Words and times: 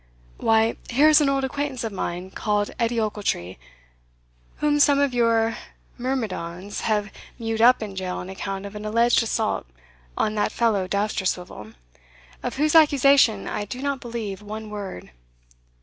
"Why, 0.39 0.77
here's 0.89 1.21
an 1.21 1.29
old 1.29 1.43
acquaintance 1.43 1.83
of 1.83 1.91
mine, 1.91 2.31
called 2.31 2.71
Edie 2.79 2.99
Ochiltree, 2.99 3.59
whom 4.55 4.79
some 4.79 4.97
of 4.97 5.13
your 5.13 5.55
myrmidons 5.95 6.81
have 6.85 7.11
mewed 7.37 7.61
up 7.61 7.83
in 7.83 7.95
jail 7.95 8.17
on 8.17 8.27
account 8.27 8.65
of 8.65 8.75
an 8.75 8.83
alleged 8.83 9.21
assault 9.21 9.67
on 10.17 10.33
that 10.33 10.51
fellow 10.51 10.87
Dousterswivel, 10.87 11.75
of 12.41 12.55
whose 12.55 12.73
accusation 12.73 13.47
I 13.47 13.63
do 13.63 13.79
not 13.83 13.99
believe 14.01 14.41
one 14.41 14.71
word." 14.71 15.11